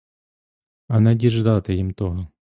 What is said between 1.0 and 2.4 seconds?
діждати їм того.